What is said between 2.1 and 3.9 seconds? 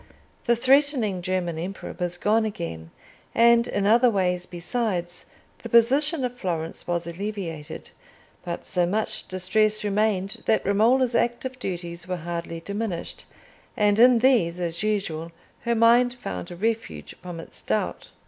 gone again; and, in